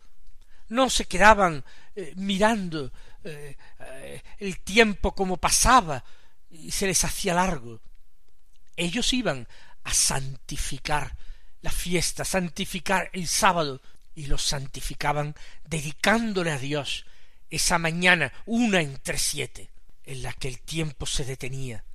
No 0.69 0.89
se 0.89 1.05
quedaban 1.05 1.63
eh, 1.95 2.13
mirando 2.15 2.91
eh, 3.23 3.57
eh, 3.79 4.23
el 4.39 4.59
tiempo 4.59 5.15
como 5.15 5.37
pasaba 5.37 6.03
y 6.49 6.71
se 6.71 6.87
les 6.87 7.03
hacía 7.03 7.33
largo. 7.33 7.81
Ellos 8.75 9.13
iban 9.13 9.47
a 9.83 9.93
santificar 9.93 11.15
la 11.61 11.71
fiesta, 11.71 12.25
santificar 12.25 13.09
el 13.13 13.27
sábado, 13.27 13.81
y 14.15 14.27
los 14.27 14.43
santificaban 14.43 15.35
dedicándole 15.65 16.51
a 16.51 16.57
Dios 16.57 17.05
esa 17.49 17.77
mañana, 17.77 18.33
una 18.45 18.81
entre 18.81 19.17
siete, 19.17 19.69
en 20.05 20.23
la 20.23 20.33
que 20.33 20.47
el 20.47 20.59
tiempo 20.59 21.05
se 21.05 21.23
detenía, 21.23 21.85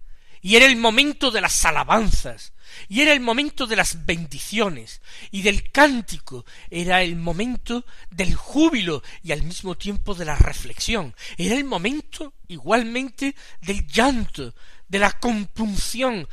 y 0.40 0.56
era 0.56 0.66
el 0.66 0.76
momento 0.76 1.30
de 1.30 1.40
las 1.40 1.64
alabanzas, 1.64 2.52
y 2.88 3.00
era 3.00 3.12
el 3.12 3.20
momento 3.20 3.66
de 3.66 3.76
las 3.76 4.06
bendiciones, 4.06 5.02
y 5.30 5.42
del 5.42 5.70
cántico, 5.72 6.44
era 6.70 7.02
el 7.02 7.16
momento 7.16 7.84
del 8.10 8.34
júbilo 8.34 9.02
y 9.22 9.32
al 9.32 9.42
mismo 9.42 9.76
tiempo 9.76 10.14
de 10.14 10.24
la 10.24 10.36
reflexión, 10.36 11.14
era 11.36 11.56
el 11.56 11.64
momento 11.64 12.34
igualmente 12.46 13.34
del 13.60 13.86
llanto, 13.86 14.54
de 14.86 14.98
la 14.98 15.12
compunción, 15.12 16.28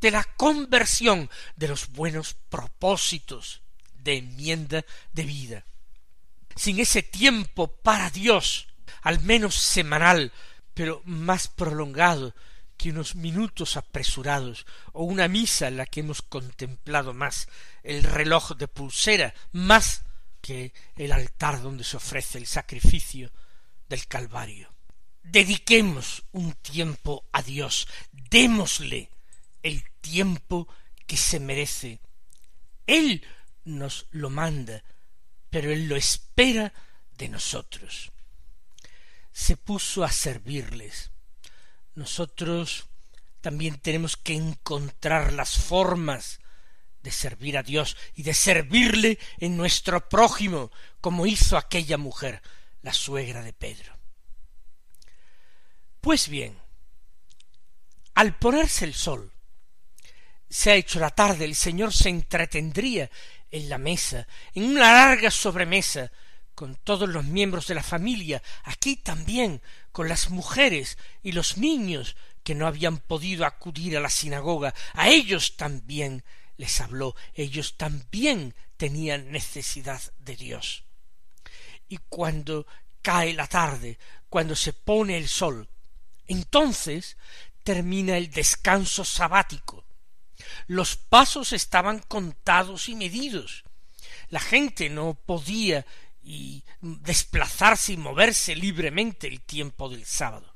de 0.00 0.10
la 0.10 0.24
conversión, 0.24 1.30
de 1.56 1.68
los 1.68 1.88
buenos 1.90 2.34
propósitos 2.48 3.63
de 4.04 4.18
enmienda 4.18 4.84
de 5.12 5.24
vida. 5.24 5.64
Sin 6.54 6.78
ese 6.78 7.02
tiempo 7.02 7.68
para 7.68 8.10
Dios, 8.10 8.68
al 9.02 9.20
menos 9.20 9.56
semanal, 9.56 10.32
pero 10.74 11.02
más 11.04 11.48
prolongado 11.48 12.34
que 12.76 12.90
unos 12.90 13.14
minutos 13.14 13.76
apresurados 13.76 14.66
o 14.92 15.04
una 15.04 15.28
misa 15.28 15.68
en 15.68 15.76
la 15.76 15.86
que 15.86 16.00
hemos 16.00 16.22
contemplado 16.22 17.14
más 17.14 17.48
el 17.82 18.02
reloj 18.02 18.56
de 18.56 18.68
pulsera, 18.68 19.34
más 19.52 20.02
que 20.40 20.72
el 20.96 21.12
altar 21.12 21.62
donde 21.62 21.84
se 21.84 21.96
ofrece 21.96 22.38
el 22.38 22.46
sacrificio 22.46 23.30
del 23.88 24.06
Calvario. 24.06 24.72
Dediquemos 25.22 26.24
un 26.32 26.52
tiempo 26.52 27.24
a 27.32 27.42
Dios, 27.42 27.88
démosle 28.12 29.08
el 29.62 29.82
tiempo 30.00 30.68
que 31.06 31.16
se 31.16 31.40
merece. 31.40 32.00
Él 32.86 33.26
nos 33.64 34.06
lo 34.10 34.30
manda, 34.30 34.82
pero 35.50 35.72
Él 35.72 35.88
lo 35.88 35.96
espera 35.96 36.72
de 37.16 37.28
nosotros. 37.28 38.12
Se 39.32 39.56
puso 39.56 40.04
a 40.04 40.10
servirles. 40.10 41.10
Nosotros 41.94 42.86
también 43.40 43.78
tenemos 43.78 44.16
que 44.16 44.34
encontrar 44.34 45.32
las 45.32 45.58
formas 45.58 46.40
de 47.02 47.10
servir 47.10 47.58
a 47.58 47.62
Dios 47.62 47.96
y 48.14 48.22
de 48.22 48.32
servirle 48.32 49.18
en 49.38 49.56
nuestro 49.56 50.08
prójimo, 50.08 50.72
como 51.00 51.26
hizo 51.26 51.58
aquella 51.58 51.98
mujer, 51.98 52.40
la 52.80 52.94
suegra 52.94 53.42
de 53.42 53.52
Pedro. 53.52 53.98
Pues 56.00 56.28
bien, 56.28 56.58
al 58.14 58.38
ponerse 58.38 58.86
el 58.86 58.94
sol, 58.94 59.32
se 60.48 60.70
ha 60.70 60.76
hecho 60.76 61.00
la 61.00 61.10
tarde, 61.10 61.44
el 61.44 61.54
Señor 61.54 61.92
se 61.92 62.08
entretendría 62.08 63.10
en 63.54 63.68
la 63.68 63.78
mesa, 63.78 64.26
en 64.52 64.64
una 64.64 64.92
larga 64.92 65.30
sobremesa, 65.30 66.10
con 66.56 66.74
todos 66.74 67.08
los 67.08 67.24
miembros 67.24 67.68
de 67.68 67.76
la 67.76 67.84
familia, 67.84 68.42
aquí 68.64 68.96
también, 68.96 69.62
con 69.92 70.08
las 70.08 70.30
mujeres 70.30 70.98
y 71.22 71.30
los 71.30 71.56
niños 71.56 72.16
que 72.42 72.56
no 72.56 72.66
habían 72.66 72.98
podido 72.98 73.46
acudir 73.46 73.96
a 73.96 74.00
la 74.00 74.10
sinagoga, 74.10 74.74
a 74.92 75.08
ellos 75.08 75.56
también 75.56 76.24
les 76.56 76.80
habló, 76.80 77.14
ellos 77.34 77.76
también 77.76 78.56
tenían 78.76 79.30
necesidad 79.30 80.02
de 80.18 80.34
Dios. 80.34 80.82
Y 81.88 81.98
cuando 82.08 82.66
cae 83.02 83.34
la 83.34 83.46
tarde, 83.46 83.98
cuando 84.28 84.56
se 84.56 84.72
pone 84.72 85.16
el 85.16 85.28
sol, 85.28 85.68
entonces 86.26 87.16
termina 87.62 88.16
el 88.16 88.32
descanso 88.32 89.04
sabático, 89.04 89.83
los 90.66 90.96
pasos 90.96 91.52
estaban 91.52 91.98
contados 92.00 92.88
y 92.88 92.94
medidos. 92.94 93.64
La 94.28 94.40
gente 94.40 94.88
no 94.90 95.14
podía 95.14 95.84
y 96.24 96.64
desplazarse 96.80 97.92
y 97.92 97.96
moverse 97.96 98.56
libremente 98.56 99.28
el 99.28 99.42
tiempo 99.42 99.88
del 99.88 100.06
sábado. 100.06 100.54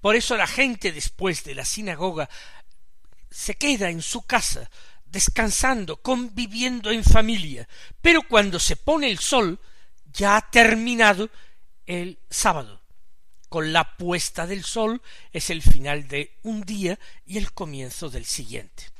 Por 0.00 0.16
eso 0.16 0.36
la 0.36 0.46
gente 0.46 0.92
después 0.92 1.44
de 1.44 1.54
la 1.54 1.64
sinagoga 1.64 2.28
se 3.30 3.56
queda 3.56 3.90
en 3.90 4.02
su 4.02 4.22
casa, 4.22 4.70
descansando, 5.06 6.02
conviviendo 6.02 6.90
en 6.90 7.04
familia, 7.04 7.68
pero 8.00 8.22
cuando 8.22 8.58
se 8.58 8.76
pone 8.76 9.08
el 9.10 9.18
sol, 9.18 9.60
ya 10.12 10.36
ha 10.36 10.50
terminado 10.50 11.30
el 11.86 12.18
sábado. 12.28 12.82
Con 13.48 13.72
la 13.72 13.96
puesta 13.96 14.46
del 14.46 14.64
sol 14.64 15.00
es 15.32 15.48
el 15.48 15.62
final 15.62 16.06
de 16.08 16.38
un 16.42 16.62
día 16.62 16.98
y 17.24 17.38
el 17.38 17.52
comienzo 17.52 18.10
del 18.10 18.26
siguiente 18.26 18.97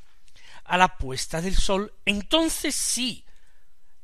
a 0.68 0.76
la 0.76 0.96
puesta 0.96 1.40
del 1.40 1.56
sol, 1.56 1.94
entonces 2.04 2.74
sí, 2.74 3.24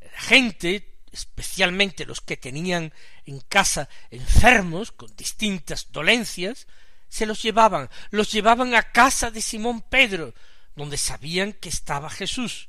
la 0.01 0.21
gente, 0.21 0.99
especialmente 1.13 2.07
los 2.07 2.21
que 2.21 2.37
tenían 2.37 2.93
en 3.27 3.41
casa 3.41 3.89
enfermos 4.11 4.91
con 4.91 5.15
distintas 5.15 5.93
dolencias, 5.93 6.67
se 7.09 7.27
los 7.27 7.43
llevaban, 7.43 7.91
los 8.11 8.33
llevaban 8.33 8.75
a 8.75 8.91
casa 8.91 9.31
de 9.31 9.41
Simón 9.41 9.83
Pedro, 9.83 10.35
donde 10.75 10.97
sabían 10.97 11.53
que 11.53 11.69
estaba 11.69 12.11
Jesús. 12.11 12.69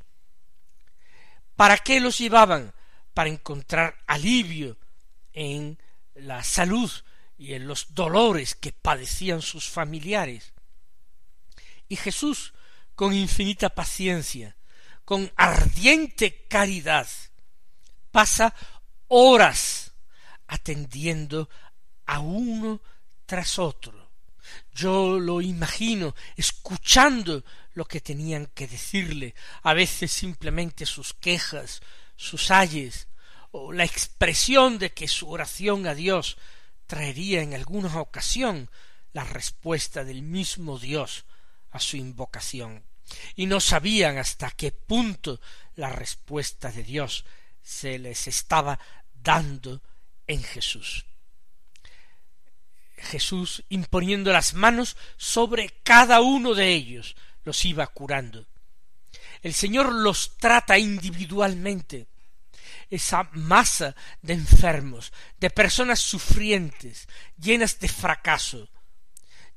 ¿Para 1.56 1.78
qué 1.78 2.00
los 2.00 2.18
llevaban? 2.18 2.74
Para 3.14 3.30
encontrar 3.30 3.98
alivio 4.08 4.78
en 5.32 5.80
la 6.16 6.44
salud 6.44 6.92
y 7.38 7.54
en 7.54 7.66
los 7.66 7.94
dolores 7.96 8.56
que 8.56 8.74
padecían 8.74 9.42
sus 9.42 9.70
familiares. 9.70 10.54
Y 11.88 11.96
Jesús 11.96 12.54
con 12.96 13.14
infinita 13.14 13.70
paciencia, 13.70 14.56
con 15.04 15.32
ardiente 15.36 16.46
caridad, 16.48 17.08
pasa 18.12 18.56
horas 19.08 19.94
atendiendo 20.48 21.50
a 22.06 22.20
uno 22.20 22.82
tras 23.26 23.60
otro. 23.60 24.12
Yo 24.74 25.20
lo 25.20 25.42
imagino 25.42 26.16
escuchando 26.36 27.44
lo 27.74 27.86
que 27.86 28.00
tenían 28.00 28.48
que 28.48 28.68
decirle, 28.68 29.36
a 29.64 29.74
veces 29.74 30.12
simplemente 30.12 30.86
sus 30.86 31.14
quejas, 31.14 31.82
sus 32.16 32.52
ayes, 32.52 33.08
o 33.52 33.72
la 33.72 33.84
expresión 33.84 34.78
de 34.78 34.94
que 34.94 35.08
su 35.08 35.30
oración 35.30 35.88
a 35.88 35.96
Dios 35.96 36.38
traería 36.88 37.42
en 37.42 37.54
alguna 37.54 38.00
ocasión 38.00 38.70
la 39.14 39.24
respuesta 39.24 40.04
del 40.04 40.22
mismo 40.22 40.78
Dios 40.78 41.26
a 41.76 41.80
su 41.80 41.98
invocación 41.98 42.84
y 43.36 43.46
no 43.46 43.60
sabían 43.60 44.18
hasta 44.18 44.52
qué 44.52 44.72
punto 44.72 45.40
la 45.76 45.90
respuesta 45.90 46.72
de 46.72 46.84
Dios 46.84 47.26
se 47.62 48.00
les 48.00 48.28
estaba 48.28 48.80
dando 49.14 49.82
en 50.28 50.42
Jesús. 50.44 51.06
Jesús 52.98 53.64
imponiendo 53.70 54.32
las 54.32 54.54
manos 54.54 54.98
sobre 55.18 55.70
cada 55.84 56.22
uno 56.22 56.54
de 56.54 56.74
ellos 56.74 57.16
los 57.44 57.66
iba 57.66 57.86
curando. 57.88 58.48
El 59.42 59.54
Señor 59.54 59.94
los 59.94 60.38
trata 60.38 60.78
individualmente. 60.78 62.08
Esa 62.90 63.30
masa 63.34 63.96
de 64.22 64.34
enfermos, 64.34 65.12
de 65.40 65.50
personas 65.50 66.00
sufrientes, 66.00 67.08
llenas 67.38 67.80
de 67.80 67.88
fracaso, 67.88 68.70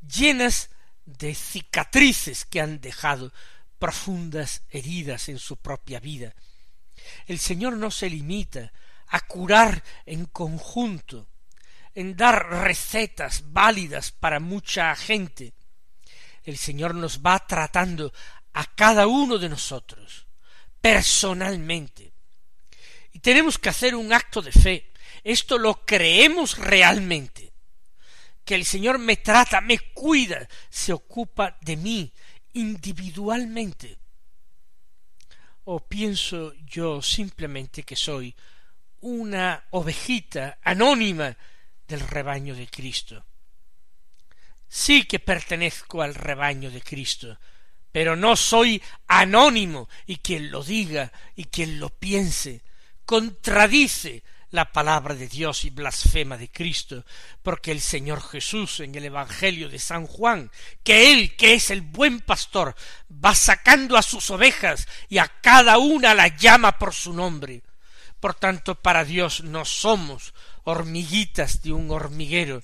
llenas 0.01 0.71
de 1.17 1.35
cicatrices 1.35 2.45
que 2.45 2.61
han 2.61 2.81
dejado 2.81 3.33
profundas 3.79 4.63
heridas 4.71 5.29
en 5.29 5.39
su 5.39 5.57
propia 5.57 6.01
vida. 6.01 6.35
El 7.27 7.39
Señor 7.39 7.77
no 7.77 7.91
se 7.91 8.11
limita 8.11 8.73
a 9.07 9.21
curar 9.21 9.83
en 10.05 10.27
conjunto, 10.27 11.29
en 11.95 12.15
dar 12.15 12.51
recetas 12.51 13.53
válidas 13.53 14.11
para 14.11 14.39
mucha 14.39 14.95
gente. 14.97 15.55
El 16.45 16.59
Señor 16.59 16.95
nos 16.95 17.21
va 17.21 17.39
tratando 17.47 18.13
a 18.53 18.67
cada 18.67 19.07
uno 19.07 19.39
de 19.39 19.49
nosotros, 19.49 20.27
personalmente. 20.81 22.13
Y 23.13 23.21
tenemos 23.21 23.59
que 23.59 23.71
hacer 23.71 23.95
un 23.95 24.13
acto 24.13 24.43
de 24.43 24.53
fe. 24.53 24.93
Esto 25.25 25.57
lo 25.57 25.87
creemos 25.87 26.59
realmente 26.59 27.48
que 28.49 28.55
el 28.55 28.65
Señor 28.65 28.99
me 28.99 29.19
trata, 29.19 29.61
me 29.61 29.79
cuida, 29.79 30.49
se 30.71 30.95
ocupa 30.95 31.59
de 31.61 31.77
mí 31.77 32.11
individualmente. 32.55 33.99
O 35.65 35.81
pienso 35.81 36.55
yo 36.65 37.03
simplemente 37.03 37.83
que 37.83 37.95
soy 37.95 38.35
una 39.01 39.67
ovejita 39.73 40.61
anónima 40.63 41.37
del 41.87 42.01
rebaño 42.01 42.55
de 42.55 42.69
Cristo. 42.69 43.23
Sí 44.67 45.05
que 45.05 45.19
pertenezco 45.19 46.01
al 46.01 46.15
rebaño 46.15 46.71
de 46.71 46.81
Cristo, 46.81 47.39
pero 47.93 48.17
no 48.17 48.35
soy 48.35 48.83
anónimo 49.09 49.91
y 50.07 50.17
quien 50.17 50.51
lo 50.51 50.65
diga 50.65 51.13
y 51.37 51.45
quien 51.45 51.79
lo 51.79 51.91
piense 51.91 52.63
contradice 53.05 54.23
la 54.51 54.73
palabra 54.73 55.15
de 55.15 55.29
Dios 55.29 55.65
y 55.65 55.71
blasfema 55.71 56.37
de 56.37 56.51
Cristo, 56.51 57.05
porque 57.43 57.71
el 57.71 57.81
Señor 57.81 58.23
Jesús 58.23 58.81
en 58.81 58.95
el 58.95 59.05
Evangelio 59.05 59.69
de 59.69 59.79
San 59.79 60.07
Juan, 60.07 60.51
que 60.83 61.13
Él, 61.13 61.37
que 61.37 61.55
es 61.55 61.71
el 61.71 61.83
buen 61.83 62.21
pastor, 62.21 62.75
va 63.13 63.35
sacando 63.35 63.97
a 63.97 64.03
sus 64.03 64.31
ovejas 64.31 64.89
y 65.09 65.19
a 65.19 65.29
cada 65.29 65.79
una 65.79 66.15
la 66.15 66.29
llama 66.29 66.79
por 66.79 66.95
su 66.95 67.13
nombre. 67.13 67.63
Por 68.21 68.35
tanto, 68.35 68.75
para 68.75 69.05
Dios 69.05 69.43
no 69.45 69.65
somos 69.65 70.35
hormiguitas 70.65 71.63
de 71.63 71.73
un 71.73 71.91
hormiguero, 71.91 72.63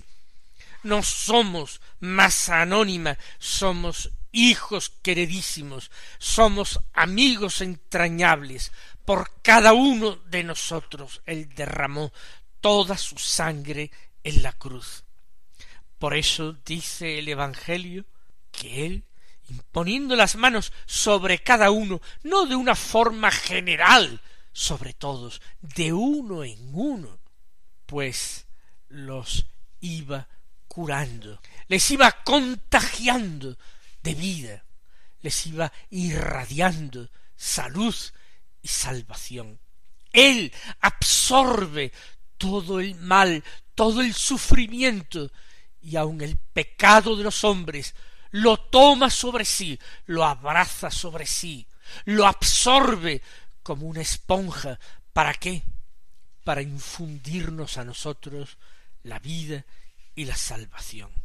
no 0.82 1.02
somos 1.02 1.80
masa 2.00 2.62
anónima, 2.62 3.16
somos 3.38 4.10
hijos 4.32 4.90
queridísimos, 5.02 5.90
somos 6.18 6.80
amigos 6.92 7.60
entrañables, 7.60 8.72
por 9.04 9.42
cada 9.42 9.72
uno 9.72 10.16
de 10.16 10.44
nosotros 10.44 11.22
él 11.26 11.48
derramó 11.54 12.12
toda 12.60 12.96
su 12.96 13.18
sangre 13.18 13.90
en 14.22 14.42
la 14.42 14.52
cruz. 14.52 15.04
Por 15.98 16.14
eso 16.14 16.56
dice 16.64 17.18
el 17.18 17.28
Evangelio 17.28 18.06
que 18.50 18.86
él 18.86 19.04
imponiendo 19.48 20.16
las 20.16 20.36
manos 20.36 20.72
sobre 20.86 21.40
cada 21.40 21.70
uno, 21.70 22.00
no 22.22 22.46
de 22.46 22.56
una 22.56 22.74
forma 22.74 23.30
general 23.30 24.20
sobre 24.52 24.94
todos, 24.94 25.42
de 25.60 25.92
uno 25.92 26.44
en 26.44 26.70
uno, 26.72 27.18
pues 27.86 28.46
los 28.88 29.46
iba 29.80 30.28
curando, 30.68 31.40
les 31.68 31.90
iba 31.90 32.10
contagiando 32.24 33.58
de 34.02 34.14
vida, 34.14 34.64
les 35.20 35.46
iba 35.46 35.72
irradiando 35.90 37.10
salud 37.36 37.94
salvación. 38.68 39.58
Él 40.12 40.52
absorbe 40.80 41.92
todo 42.38 42.80
el 42.80 42.94
mal, 42.96 43.42
todo 43.74 44.00
el 44.00 44.14
sufrimiento 44.14 45.30
y 45.82 45.96
aun 45.96 46.20
el 46.20 46.36
pecado 46.36 47.16
de 47.16 47.24
los 47.24 47.44
hombres, 47.44 47.94
lo 48.30 48.56
toma 48.56 49.10
sobre 49.10 49.44
sí, 49.44 49.78
lo 50.06 50.24
abraza 50.24 50.90
sobre 50.90 51.26
sí, 51.26 51.66
lo 52.06 52.26
absorbe 52.26 53.22
como 53.62 53.86
una 53.86 54.00
esponja. 54.00 54.78
¿Para 55.12 55.34
qué? 55.34 55.62
Para 56.42 56.62
infundirnos 56.62 57.76
a 57.76 57.84
nosotros 57.84 58.56
la 59.02 59.18
vida 59.18 59.64
y 60.14 60.24
la 60.24 60.36
salvación. 60.36 61.23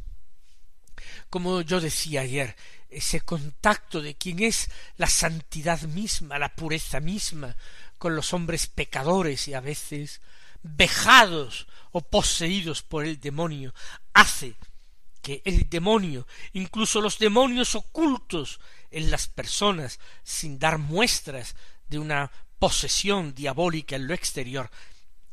Como 1.29 1.61
yo 1.61 1.79
decía 1.79 2.21
ayer, 2.21 2.55
ese 2.89 3.21
contacto 3.21 4.01
de 4.01 4.15
quien 4.15 4.39
es 4.41 4.69
la 4.97 5.07
santidad 5.07 5.81
misma, 5.81 6.39
la 6.39 6.55
pureza 6.55 6.99
misma, 6.99 7.55
con 7.97 8.15
los 8.15 8.33
hombres 8.33 8.67
pecadores 8.67 9.47
y 9.47 9.53
a 9.53 9.59
veces 9.59 10.21
vejados 10.63 11.67
o 11.91 12.01
poseídos 12.01 12.81
por 12.81 13.05
el 13.05 13.19
demonio, 13.19 13.73
hace 14.13 14.55
que 15.21 15.41
el 15.45 15.69
demonio, 15.69 16.25
incluso 16.53 17.01
los 17.01 17.19
demonios 17.19 17.75
ocultos 17.75 18.59
en 18.91 19.11
las 19.11 19.27
personas, 19.27 19.99
sin 20.23 20.59
dar 20.59 20.77
muestras 20.77 21.55
de 21.87 21.99
una 21.99 22.31
posesión 22.57 23.35
diabólica 23.35 23.95
en 23.95 24.07
lo 24.07 24.13
exterior, 24.13 24.69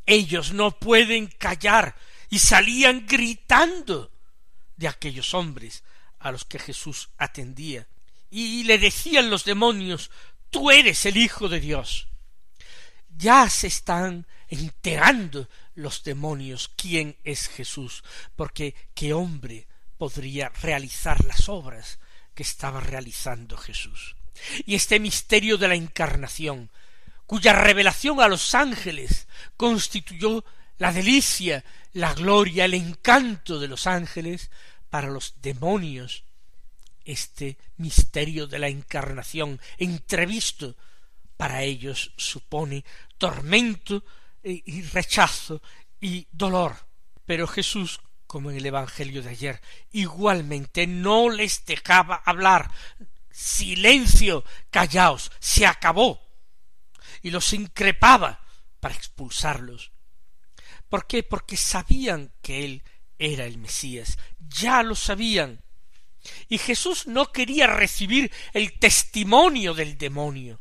ellos 0.05 0.53
no 0.53 0.79
pueden 0.79 1.27
callar 1.27 1.97
y 2.31 2.39
salían 2.39 3.07
gritando 3.07 4.11
de 4.77 4.89
aquellos 4.89 5.35
hombres 5.35 5.83
a 6.19 6.33
los 6.33 6.45
que 6.45 6.59
Jesús 6.59 7.11
atendía. 7.19 7.87
Y 8.31 8.65
le 8.65 8.79
decían 8.79 9.31
los 9.31 9.45
demonios, 9.45 10.11
tú 10.51 10.71
eres 10.71 11.07
el 11.07 11.17
Hijo 11.17 11.49
de 11.49 11.61
Dios. 11.61 12.09
Ya 13.17 13.49
se 13.49 13.69
están 13.69 14.27
enterando 14.49 15.49
los 15.75 16.03
demonios 16.03 16.71
quién 16.77 17.17
es 17.25 17.49
Jesús, 17.49 18.05
porque 18.35 18.75
qué 18.95 19.13
hombre 19.13 19.67
podría 19.99 20.49
realizar 20.49 21.25
las 21.25 21.49
obras 21.49 21.99
que 22.35 22.43
estaba 22.43 22.81
realizando 22.81 23.57
Jesús. 23.57 24.17
Y 24.67 24.75
este 24.75 25.01
misterio 25.01 25.57
de 25.57 25.69
la 25.69 25.75
encarnación, 25.75 26.71
cuya 27.27 27.53
revelación 27.53 28.21
a 28.21 28.29
los 28.29 28.55
ángeles 28.55 29.27
constituyó 29.57 30.45
la 30.79 30.93
delicia, 30.93 31.65
la 31.93 32.15
gloria, 32.15 32.65
el 32.65 32.75
encanto 32.75 33.59
de 33.59 33.69
los 33.69 33.87
ángeles, 33.87 34.51
para 34.91 35.09
los 35.09 35.35
demonios 35.43 36.25
este 37.05 37.57
misterio 37.77 38.47
de 38.47 38.59
la 38.59 38.69
encarnación 38.69 39.61
entrevisto 39.79 40.77
para 41.37 41.63
ellos 41.63 42.13
supone 42.17 42.85
tormento 43.19 44.05
e, 44.43 44.63
y 44.65 44.83
rechazo 44.83 45.63
y 46.01 46.27
dolor. 46.33 46.77
Pero 47.25 47.47
Jesús, 47.47 48.01
como 48.27 48.51
en 48.51 48.57
el 48.57 48.67
Evangelio 48.67 49.23
de 49.23 49.31
ayer, 49.31 49.61
igualmente 49.93 50.87
no 50.87 51.29
les 51.29 51.65
dejaba 51.65 52.23
hablar. 52.25 52.71
Silencio, 53.31 54.45
callaos, 54.71 55.31
se 55.39 55.67
acabó. 55.67 56.21
Y 57.23 57.31
los 57.31 57.53
increpaba 57.53 58.41
para 58.81 58.95
expulsarlos. 58.95 59.93
¿Por 60.89 61.07
qué? 61.07 61.23
Porque 61.23 61.57
sabían 61.57 62.33
que 62.43 62.65
él 62.65 62.83
era 63.19 63.45
el 63.45 63.59
Mesías, 63.59 64.19
ya 64.39 64.83
lo 64.83 64.95
sabían. 64.95 65.63
Y 66.49 66.59
Jesús 66.59 67.07
no 67.07 67.33
quería 67.33 67.67
recibir 67.67 68.31
el 68.53 68.79
testimonio 68.79 69.75
del 69.75 69.97
demonio, 69.97 70.61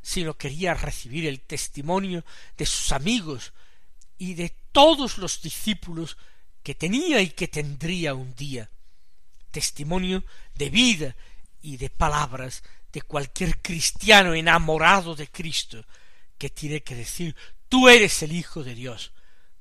sino 0.00 0.36
quería 0.36 0.74
recibir 0.74 1.26
el 1.26 1.40
testimonio 1.42 2.24
de 2.56 2.66
sus 2.66 2.92
amigos 2.92 3.52
y 4.18 4.34
de 4.34 4.54
todos 4.72 5.18
los 5.18 5.42
discípulos 5.42 6.16
que 6.62 6.74
tenía 6.74 7.20
y 7.20 7.30
que 7.30 7.48
tendría 7.48 8.14
un 8.14 8.34
día. 8.34 8.70
Testimonio 9.50 10.24
de 10.54 10.70
vida 10.70 11.16
y 11.60 11.76
de 11.76 11.90
palabras 11.90 12.62
de 12.92 13.02
cualquier 13.02 13.60
cristiano 13.60 14.34
enamorado 14.34 15.14
de 15.14 15.28
Cristo, 15.28 15.84
que 16.36 16.50
tiene 16.50 16.82
que 16.82 16.94
decir 16.94 17.34
tú 17.68 17.88
eres 17.88 18.22
el 18.22 18.32
Hijo 18.32 18.62
de 18.62 18.74
Dios, 18.74 19.11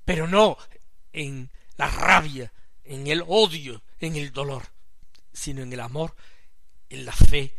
pero 0.06 0.28
no 0.28 0.58
en 1.14 1.50
la 1.78 1.90
rabia, 1.90 2.52
en 2.84 3.08
el 3.08 3.24
odio, 3.28 3.84
en 4.00 4.16
el 4.16 4.32
dolor, 4.32 4.68
sino 5.32 5.62
en 5.62 5.72
el 5.74 5.80
amor, 5.80 6.16
en 6.90 7.06
la 7.06 7.14
fe 7.14 7.56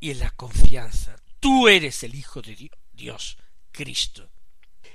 y 0.00 0.10
en 0.10 0.20
la 0.20 0.30
confianza. 0.30 1.16
Tú 1.40 1.68
eres 1.68 2.02
el 2.02 2.14
Hijo 2.14 2.42
de 2.42 2.70
Dios, 2.92 3.36
Cristo. 3.72 4.30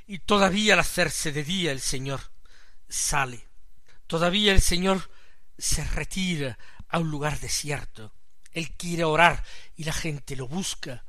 Y 0.07 0.19
todavía 0.19 0.73
al 0.73 0.79
hacerse 0.79 1.31
de 1.31 1.43
día 1.43 1.71
el 1.71 1.81
Señor 1.81 2.21
sale. 2.89 3.47
Todavía 4.07 4.51
el 4.51 4.61
Señor 4.61 5.09
se 5.57 5.83
retira 5.85 6.57
a 6.89 6.99
un 6.99 7.09
lugar 7.09 7.39
desierto. 7.39 8.13
Él 8.51 8.71
quiere 8.71 9.03
orar 9.03 9.43
y 9.77 9.85
la 9.85 9.93
gente 9.93 10.35
lo 10.35 10.47
busca 10.47 11.05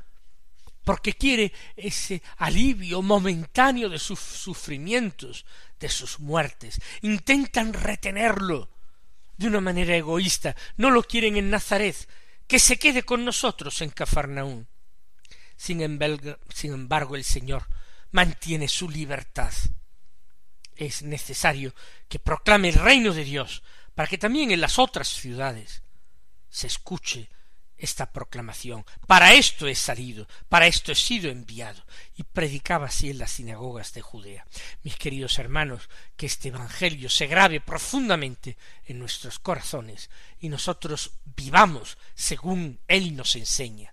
porque 0.84 1.14
quiere 1.14 1.52
ese 1.76 2.22
alivio 2.38 3.02
momentáneo 3.02 3.88
de 3.88 3.98
sus 3.98 4.18
sufrimientos, 4.18 5.44
de 5.78 5.88
sus 5.88 6.18
muertes. 6.20 6.80
Intentan 7.02 7.72
retenerlo 7.72 8.70
de 9.36 9.46
una 9.46 9.60
manera 9.60 9.96
egoísta. 9.96 10.56
No 10.76 10.90
lo 10.90 11.02
quieren 11.02 11.36
en 11.36 11.50
Nazaret, 11.50 12.08
que 12.46 12.58
se 12.58 12.78
quede 12.78 13.02
con 13.02 13.24
nosotros 13.24 13.80
en 13.80 13.90
Cafarnaún. 13.90 14.68
Sin 15.56 15.80
embargo, 15.80 17.16
el 17.16 17.24
Señor 17.24 17.68
mantiene 18.10 18.68
su 18.68 18.88
libertad. 18.90 19.52
Es 20.74 21.02
necesario 21.02 21.74
que 22.08 22.18
proclame 22.18 22.70
el 22.70 22.74
reino 22.74 23.12
de 23.12 23.24
Dios, 23.24 23.62
para 23.94 24.08
que 24.08 24.18
también 24.18 24.50
en 24.50 24.60
las 24.60 24.78
otras 24.78 25.08
ciudades 25.08 25.82
se 26.48 26.66
escuche 26.66 27.30
esta 27.82 28.12
proclamación. 28.12 28.86
Para 29.08 29.34
esto 29.34 29.66
he 29.66 29.74
salido, 29.74 30.28
para 30.48 30.68
esto 30.68 30.92
he 30.92 30.94
sido 30.94 31.30
enviado. 31.30 31.84
Y 32.16 32.22
predicaba 32.22 32.86
así 32.86 33.10
en 33.10 33.18
las 33.18 33.32
sinagogas 33.32 33.92
de 33.92 34.00
Judea. 34.00 34.46
Mis 34.84 34.96
queridos 34.96 35.38
hermanos, 35.38 35.90
que 36.16 36.26
este 36.26 36.48
Evangelio 36.48 37.10
se 37.10 37.26
grave 37.26 37.60
profundamente 37.60 38.56
en 38.86 39.00
nuestros 39.00 39.40
corazones 39.40 40.10
y 40.38 40.48
nosotros 40.48 41.10
vivamos 41.36 41.98
según 42.14 42.78
Él 42.86 43.16
nos 43.16 43.34
enseña. 43.34 43.92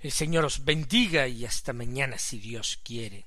El 0.00 0.10
Señor 0.10 0.44
os 0.44 0.64
bendiga 0.64 1.28
y 1.28 1.44
hasta 1.46 1.72
mañana 1.72 2.18
si 2.18 2.38
Dios 2.38 2.80
quiere. 2.82 3.26